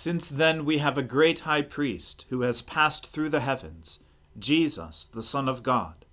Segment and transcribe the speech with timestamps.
[0.00, 3.98] Since then we have a great high priest who has passed through the heavens,
[4.38, 6.06] Jesus, the Son of God.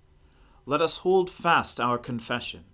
[0.66, 2.64] Let us hold fast our confession.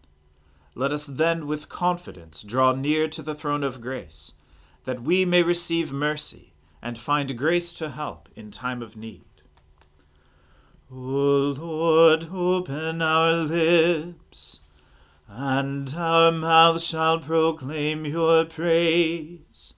[0.74, 4.32] Let us then with confidence draw near to the throne of grace,
[4.84, 9.42] that we may receive mercy and find grace to help in time of need.
[10.90, 10.94] O
[11.58, 14.60] Lord, open our lips,
[15.28, 19.74] and our mouth shall proclaim your praise.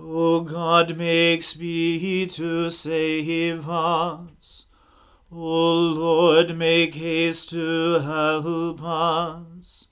[0.00, 4.66] O God, make speed to save us.
[5.32, 9.88] O Lord, make haste to help us.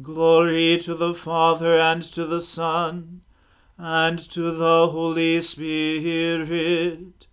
[0.00, 3.20] Glory to the Father and to the Son
[3.76, 7.26] and to the Holy Spirit,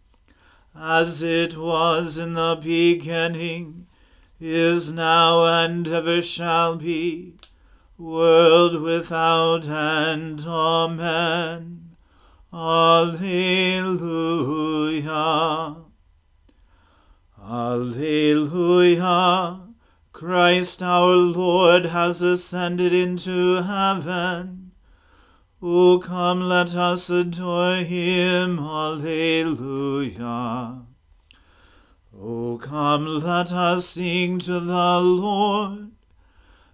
[0.75, 3.87] as it was in the beginning,
[4.39, 7.35] is now, and ever shall be,
[7.97, 10.43] world without end.
[10.45, 11.80] Amen.
[12.53, 14.25] Alleluia.
[17.41, 18.81] Alleluia.
[20.11, 24.73] Christ our Lord has ascended into heaven.
[25.61, 28.59] O come, let us adore him.
[28.59, 30.11] Alleluia.
[32.13, 35.90] O come, let us sing to the Lord.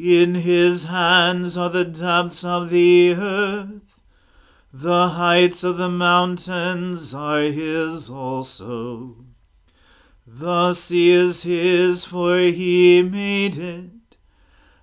[0.00, 4.00] In his hands are the depths of the earth.
[4.72, 9.16] The heights of the mountains are his also.
[10.24, 14.16] The sea is his, for he made it,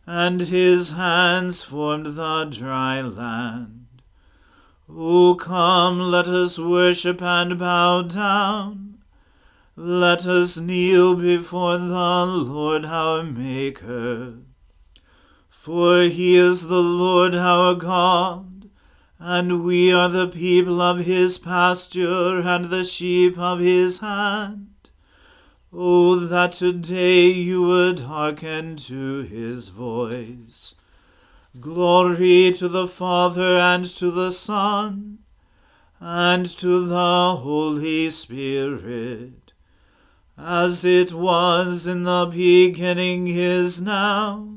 [0.05, 4.01] and his hands formed the dry land.
[4.89, 8.97] O come, let us worship and bow down.
[9.77, 14.44] Let us kneel before the Lord our Maker.
[15.65, 18.69] For he is the Lord our God,
[19.17, 24.91] and we are the people of his pasture and the sheep of his hand.
[25.73, 30.75] Oh, that today you would hearken to his voice.
[31.59, 35.17] Glory to the Father and to the Son
[35.99, 39.53] and to the Holy Spirit,
[40.37, 44.54] as it was in the beginning is now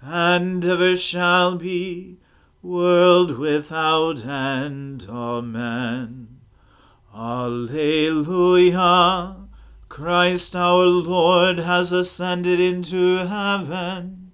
[0.00, 2.18] and ever shall be,
[2.62, 5.06] world without end.
[5.08, 6.40] Amen.
[7.14, 8.56] Alleluia.
[9.88, 14.32] Christ our Lord has ascended into heaven.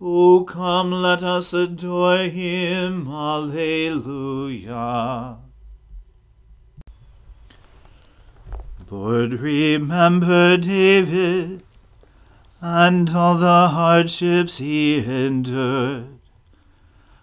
[0.00, 3.06] O come, let us adore him.
[3.08, 4.16] Alleluia.
[8.90, 11.62] Lord, remember David
[12.66, 16.18] and all the hardships he endured,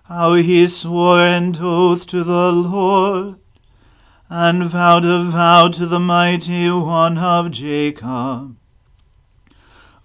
[0.03, 3.39] how he swore an oath to the Lord,
[4.29, 8.55] and vowed a vow to the mighty one of Jacob.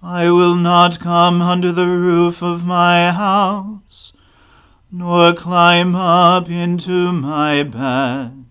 [0.03, 4.15] I will not come under the roof of my house,
[4.91, 8.47] nor climb up into my bed.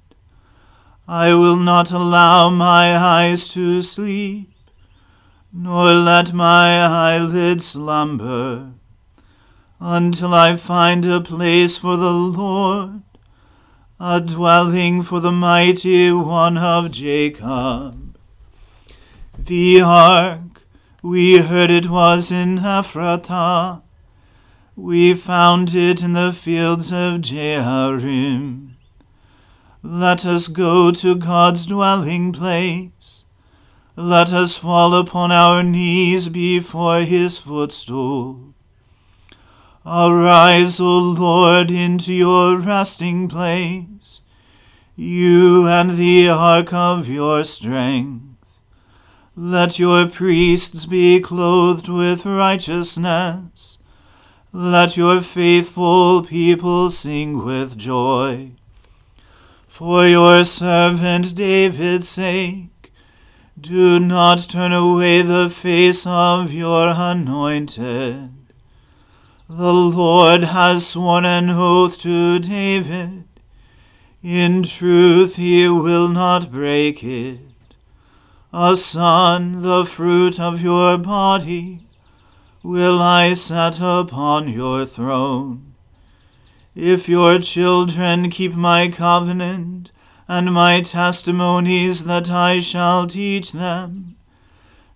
[1.08, 4.55] I will not allow my eyes to sleep
[5.58, 8.74] nor let my eyelids slumber,
[9.80, 13.04] until I find a place for the Lord,
[13.98, 18.18] a dwelling for the mighty one of Jacob.
[19.40, 20.66] The ark,
[21.02, 23.82] we heard it was in Ephratah.
[24.76, 28.72] We found it in the fields of Jearim.
[29.82, 33.25] Let us go to God's dwelling place
[33.96, 38.54] let us fall upon our knees before his footstool.
[39.86, 44.22] Arise, O Lord, into your resting place,
[44.96, 48.60] you and the ark of your strength.
[49.38, 53.78] Let your priests be clothed with righteousness.
[54.52, 58.52] Let your faithful people sing with joy.
[59.68, 62.70] For your servant David's sake,
[63.60, 68.30] do not turn away the face of your anointed.
[69.48, 73.24] The Lord has sworn an oath to David.
[74.22, 77.40] In truth, he will not break it.
[78.52, 81.88] A son, the fruit of your body,
[82.62, 85.76] will I set upon your throne.
[86.74, 89.92] If your children keep my covenant
[90.28, 94.16] and my testimonies that I shall teach them,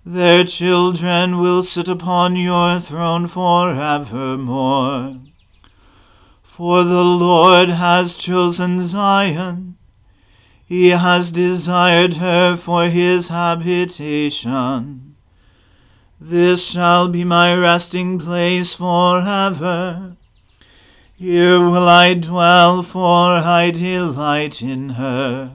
[0.05, 5.17] their children will sit upon your throne forevermore.
[6.41, 9.77] For the Lord has chosen Zion.
[10.65, 15.15] He has desired her for his habitation.
[16.19, 20.17] This shall be my resting place forever.
[21.19, 25.51] Here will I dwell, for I delight in her.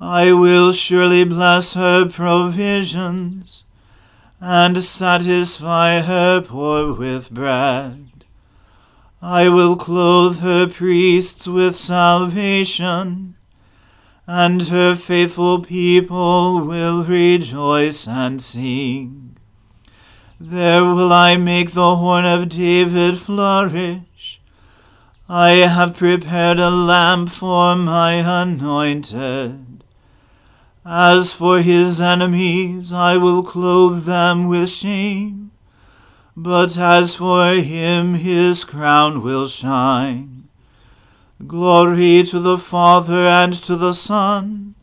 [0.00, 3.64] I will surely bless her provisions,
[4.40, 8.24] and satisfy her poor with bread.
[9.20, 13.34] I will clothe her priests with salvation,
[14.26, 19.36] and her faithful people will rejoice and sing.
[20.40, 24.00] There will I make the horn of David flourish.
[25.32, 28.12] I have prepared a lamp for my
[28.42, 29.84] anointed.
[30.84, 35.42] As for his enemies, I will clothe them with shame
[36.36, 40.48] but as for him, his crown will shine.
[41.46, 44.74] Glory to the Father and to the Son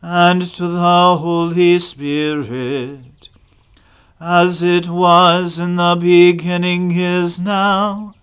[0.00, 3.28] and to the Holy Spirit,
[4.20, 8.14] as it was in the beginning is now,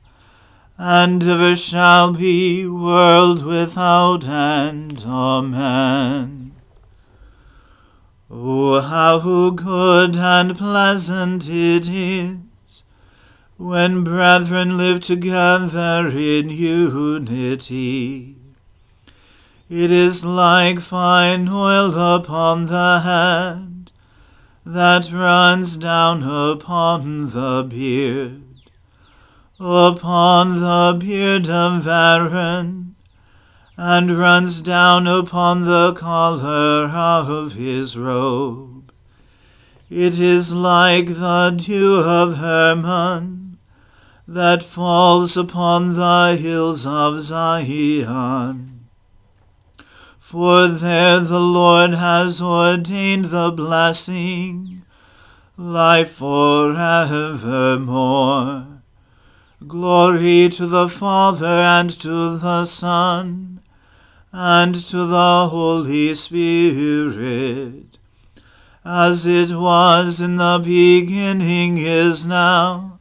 [0.81, 5.04] and ever shall be, world without end.
[5.06, 6.54] Amen.
[8.31, 12.84] Oh, how good and pleasant it is
[13.58, 18.38] when brethren live together in unity.
[19.70, 23.92] It is like fine oil upon the head
[24.66, 28.49] that runs down upon the beard,
[29.60, 32.96] upon the beard of Aaron,
[33.76, 38.92] and runs down upon the collar of his robe.
[39.90, 43.58] It is like the dew of Hermon
[44.28, 48.88] that falls upon the hills of Zion.
[50.20, 54.84] For there the Lord has ordained the blessing,
[55.58, 56.80] life forevermore.
[59.68, 63.60] Glory to the Father and to the Son
[64.32, 67.98] and to the Holy Spirit,
[68.86, 73.00] as it was in the beginning is now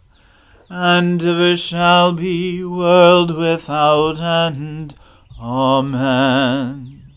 [0.68, 4.94] and ever shall be, world without end.
[5.40, 7.12] Amen.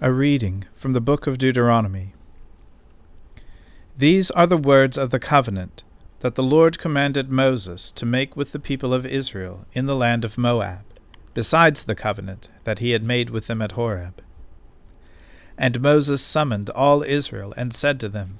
[0.00, 2.14] A reading from the book of Deuteronomy.
[3.96, 5.84] These are the words of the covenant
[6.24, 10.24] that the Lord commanded Moses to make with the people of Israel in the land
[10.24, 10.80] of Moab,
[11.34, 14.22] besides the covenant that he had made with them at Horeb.
[15.58, 18.38] And Moses summoned all Israel and said to them,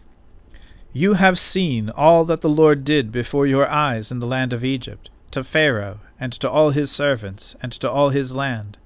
[0.95, 4.65] you have seen all that the Lord did before your eyes in the land of
[4.65, 8.79] Egypt, to Pharaoh, and to all his servants, and to all his land,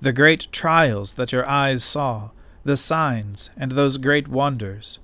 [0.00, 2.30] the great trials that your eyes saw,
[2.64, 4.98] the signs, and those great wonders.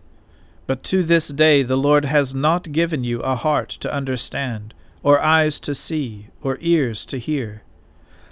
[0.67, 5.21] But to this day the Lord has not given you a heart to understand, or
[5.21, 7.63] eyes to see, or ears to hear.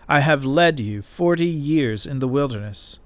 [0.09, 2.99] I have led you forty years in the wilderness.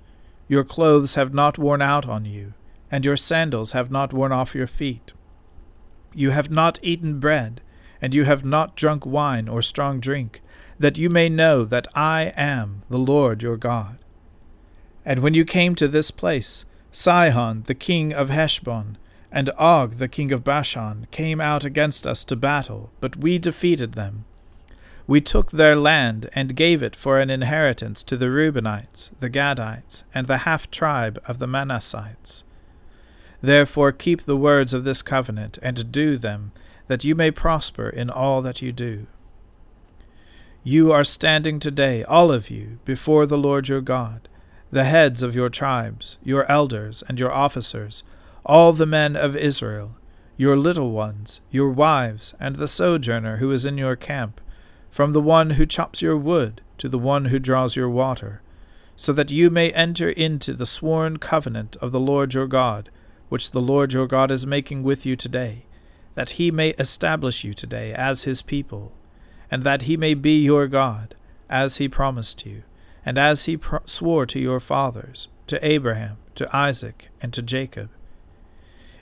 [0.48, 2.54] Your clothes have not worn out on you
[2.90, 5.12] and your sandals have not worn off your feet.
[6.14, 7.60] You have not eaten bread,
[8.00, 10.40] and you have not drunk wine or strong drink,
[10.78, 13.98] that you may know that I am the Lord your God.
[15.04, 18.96] And when you came to this place, Sihon the king of Heshbon,
[19.30, 23.92] and Og the king of Bashan came out against us to battle, but we defeated
[23.92, 24.24] them.
[25.06, 30.04] We took their land and gave it for an inheritance to the Reubenites, the Gadites,
[30.14, 32.44] and the half tribe of the Manassites.
[33.40, 36.52] Therefore keep the words of this covenant, and do them,
[36.88, 39.06] that you may prosper in all that you do.
[40.64, 44.28] You are standing today, all of you, before the Lord your God,
[44.70, 48.02] the heads of your tribes, your elders, and your officers,
[48.48, 49.94] all the men of Israel,
[50.38, 54.40] your little ones, your wives, and the sojourner who is in your camp,
[54.90, 58.40] from the one who chops your wood to the one who draws your water,
[58.96, 62.88] so that you may enter into the sworn covenant of the Lord your God,
[63.28, 65.66] which the Lord your God is making with you today,
[66.14, 68.92] that he may establish you today as his people,
[69.50, 71.14] and that he may be your God,
[71.50, 72.62] as he promised you,
[73.04, 77.90] and as he pro- swore to your fathers, to Abraham, to Isaac, and to Jacob.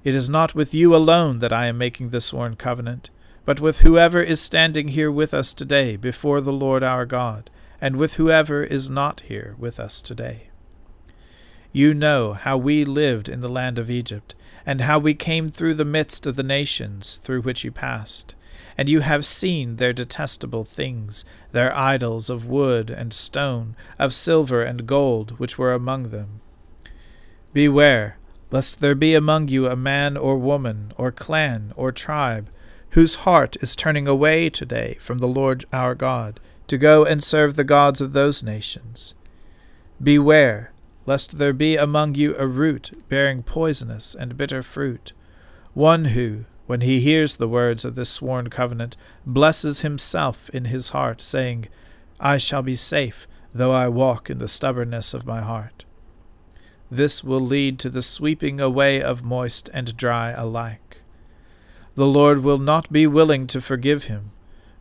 [0.07, 3.11] It is not with you alone that I am making the sworn covenant,
[3.45, 7.97] but with whoever is standing here with us today before the Lord our God, and
[7.97, 10.51] with whoever is not here with us today.
[11.73, 15.75] You know how we lived in the land of Egypt, and how we came through
[15.75, 18.37] the midst of the nations through which you passed.
[18.79, 24.63] And you have seen their detestable things, their idols of wood and stone, of silver
[24.63, 26.43] and gold, which were among them.
[27.53, 28.19] Beware
[28.51, 32.49] lest there be among you a man or woman, or clan, or tribe,
[32.91, 37.55] whose heart is turning away today from the Lord our God, to go and serve
[37.55, 39.15] the gods of those nations.
[40.03, 40.73] Beware,
[41.07, 45.13] lest there be among you a root bearing poisonous and bitter fruit,
[45.75, 50.91] one who, when he hears the words of this sworn covenant, blesses himself in his
[50.91, 51.69] heart, saying,
[52.19, 55.85] I shall be safe, though I walk in the stubbornness of my heart.
[56.91, 61.03] This will lead to the sweeping away of moist and dry alike.
[61.97, 64.31] The Lord will not be willing to forgive him,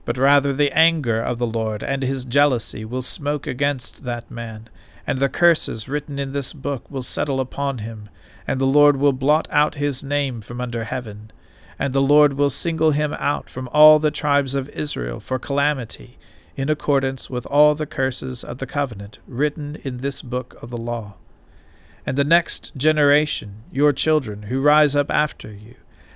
[0.04, 4.70] but rather the anger of the Lord and his jealousy will smoke against that man,
[5.08, 8.10] and the curses written in this book will settle upon him,
[8.46, 11.32] and the Lord will blot out his name from under heaven,
[11.80, 16.20] and the Lord will single him out from all the tribes of Israel for calamity,
[16.56, 20.78] in accordance with all the curses of the covenant written in this book of the
[20.78, 21.16] law
[22.06, 25.76] and the next generation, your children, who rise up after you,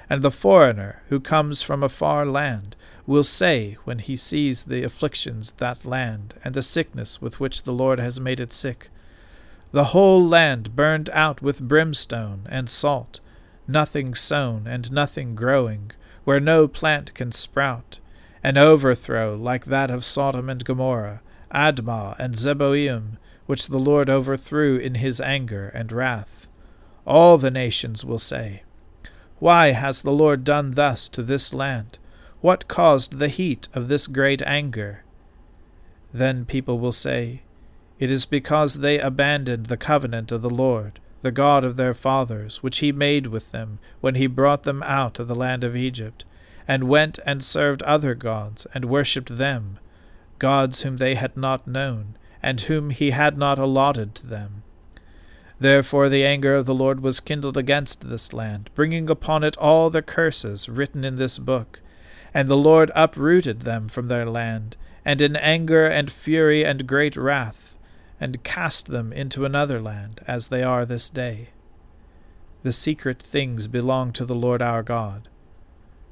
[0.10, 2.76] and the foreigner who comes from a far land,
[3.08, 7.64] will say when he sees the afflictions of that land, and the sickness with which
[7.64, 8.90] the Lord has made it sick,
[9.72, 13.20] The whole land burned out with brimstone and salt,
[13.68, 15.92] nothing sown and nothing growing,
[16.24, 18.00] where no plant can sprout,
[18.44, 23.18] an overthrow like that of Sodom and Gomorrah, Admah and Zeboiim,
[23.50, 26.48] which the Lord overthrew in his anger and wrath.
[27.08, 28.62] All the nations will say,
[29.40, 31.98] Why has the Lord done thus to this land?
[32.42, 35.04] What caused the heat of this great anger?
[36.14, 37.42] Then people will say,
[37.98, 42.62] It is because they abandoned the covenant of the Lord, the God of their fathers,
[42.62, 46.24] which he made with them when he brought them out of the land of Egypt,
[46.68, 49.80] and went and served other gods, and worshipped them,
[50.38, 54.64] gods whom they had not known, and whom he had not allotted to them.
[55.60, 59.90] Therefore the anger of the Lord was kindled against this land, bringing upon it all
[59.90, 61.82] the curses written in this book.
[62.34, 67.18] And the Lord uprooted them from their land, and in anger and fury and great
[67.18, 67.78] wrath,
[68.22, 71.50] and cast them into another land, as they are this day.
[72.64, 75.28] The secret things belong to the Lord our God,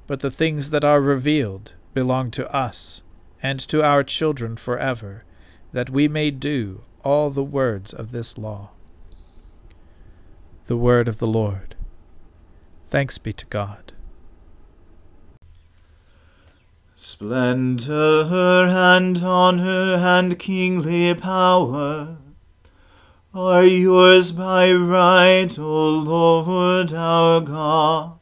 [0.08, 3.04] but the things that are revealed belong to us,
[3.44, 5.24] and to our children for ever
[5.72, 8.70] that we may do all the words of this law.
[10.66, 11.76] The word of the Lord.
[12.90, 13.94] Thanks be to God.
[16.96, 18.26] Splendor
[18.70, 22.18] and honor and kingly power
[23.34, 28.18] are yours by right, O Lord our God.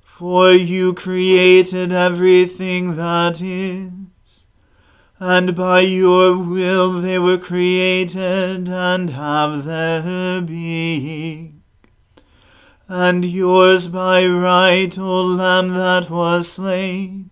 [0.00, 3.90] For you created everything that is
[5.20, 11.62] and by your will they were created and have their being.
[12.86, 17.30] And yours by right, O Lamb that was slain.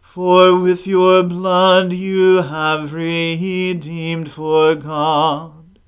[0.00, 5.78] For with your blood you have redeemed for God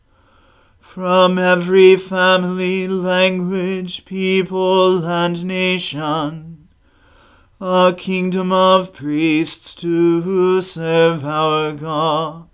[0.78, 6.53] from every family, language, people, and nation
[7.60, 12.48] a kingdom of priests to serve our God.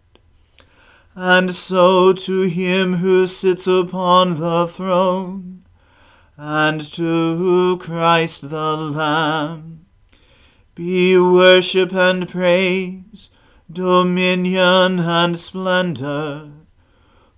[1.14, 5.64] And so to him who sits upon the throne,
[6.37, 9.87] and to Christ the Lamb,
[10.75, 13.30] be worship and praise,
[13.71, 16.50] dominion and splendor,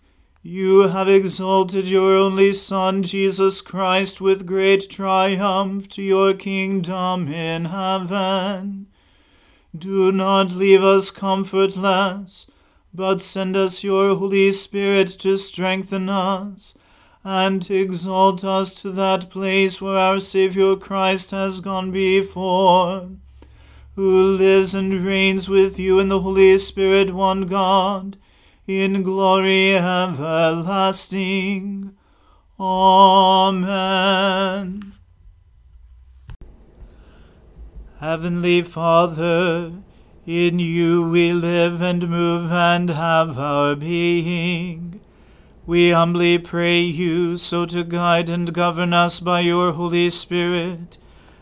[0.43, 7.65] you have exalted your only Son, Jesus Christ, with great triumph to your kingdom in
[7.65, 8.87] heaven.
[9.77, 12.49] Do not leave us comfortless,
[12.91, 16.73] but send us your Holy Spirit to strengthen us
[17.23, 23.09] and exalt us to that place where our Saviour Christ has gone before,
[23.93, 28.17] who lives and reigns with you in the Holy Spirit, one God
[28.79, 31.27] in glory everlasting.
[32.59, 33.73] Amen.
[37.99, 39.73] Heavenly Father,
[40.25, 45.01] in you we live and move and have our being.
[45.65, 50.97] We humbly pray you so to guide and govern us by your Holy Spirit,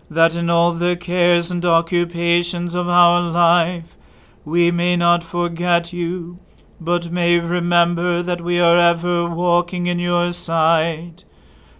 [0.09, 3.95] that in all the cares and occupations of our life
[4.43, 6.39] we may not forget you
[6.79, 11.25] but may remember that we are ever walking in your sight.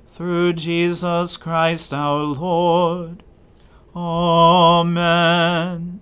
[0.08, 3.24] Through Jesus Christ our Lord.
[3.96, 6.00] Amen.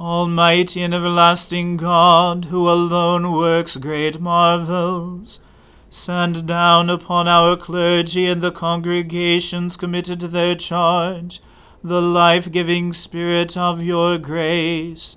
[0.00, 5.40] Almighty and everlasting God, who alone works great marvels,
[5.90, 11.40] send down upon our clergy and the congregations committed to their charge
[11.84, 15.16] the life giving Spirit of your grace